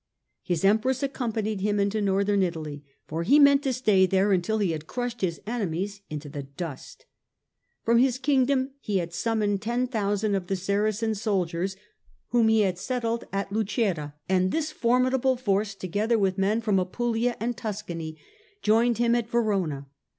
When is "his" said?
0.41-0.65, 5.21-5.39, 7.99-8.17